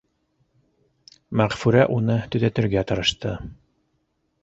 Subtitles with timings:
[1.43, 3.39] Мәғфүрә уны төҙәтергә тырышты: